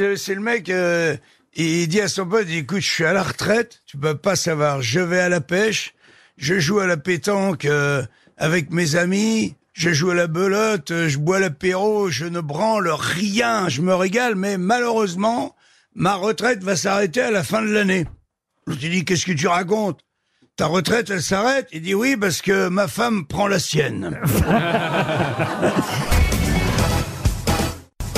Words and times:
Euh, 0.00 0.16
c'est 0.16 0.34
le 0.34 0.40
mec, 0.40 0.70
euh, 0.70 1.16
il 1.54 1.86
dit 1.88 2.00
à 2.00 2.08
son 2.08 2.26
pote, 2.26 2.44
il 2.46 2.48
dit, 2.48 2.58
écoute, 2.58 2.80
je 2.80 2.90
suis 2.90 3.04
à 3.04 3.12
la 3.12 3.22
retraite, 3.22 3.82
tu 3.86 3.96
peux 3.96 4.16
pas 4.16 4.36
savoir, 4.36 4.82
je 4.82 5.00
vais 5.00 5.20
à 5.20 5.28
la 5.28 5.40
pêche, 5.40 5.94
je 6.36 6.58
joue 6.58 6.80
à 6.80 6.86
la 6.86 6.96
pétanque 6.96 7.64
euh, 7.64 8.02
avec 8.36 8.72
mes 8.72 8.96
amis, 8.96 9.54
je 9.72 9.92
joue 9.92 10.10
à 10.10 10.14
la 10.14 10.26
belote, 10.26 10.90
euh, 10.90 11.08
je 11.08 11.18
bois 11.18 11.38
l'apéro, 11.38 12.10
je 12.10 12.24
ne 12.24 12.40
branle 12.40 12.88
rien, 12.90 13.68
je 13.68 13.82
me 13.82 13.94
régale, 13.94 14.34
mais 14.34 14.58
malheureusement, 14.58 15.54
ma 15.94 16.14
retraite 16.14 16.64
va 16.64 16.76
s'arrêter 16.76 17.20
à 17.20 17.30
la 17.30 17.44
fin 17.44 17.62
de 17.62 17.70
l'année. 17.70 18.06
L'autre 18.66 18.80
il 18.82 18.90
dit, 18.90 19.04
qu'est-ce 19.04 19.26
que 19.26 19.32
tu 19.32 19.46
racontes? 19.46 20.00
Ta 20.56 20.66
retraite, 20.66 21.10
elle 21.10 21.22
s'arrête? 21.22 21.68
Il 21.72 21.82
dit, 21.82 21.94
oui, 21.94 22.16
parce 22.16 22.40
que 22.40 22.68
ma 22.68 22.88
femme 22.88 23.26
prend 23.26 23.48
la 23.48 23.58
sienne. 23.58 24.18